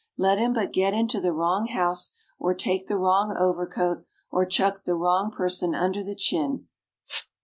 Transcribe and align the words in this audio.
Let 0.17 0.39
him 0.39 0.53
but 0.53 0.73
get 0.73 0.95
into 0.95 1.21
the 1.21 1.31
wrong 1.31 1.67
house 1.67 2.13
or 2.39 2.55
take 2.55 2.87
the 2.87 2.97
wrong 2.97 3.35
overcoat 3.37 4.03
or 4.31 4.47
chuck 4.47 4.83
the 4.83 4.95
wrong 4.95 5.29
person 5.29 5.75
under 5.75 6.03
the 6.03 6.15
chin 6.15 6.65
Pff! 7.07 7.27